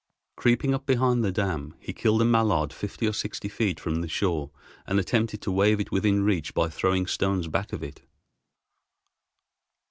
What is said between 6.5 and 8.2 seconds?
by throwing stones back of it.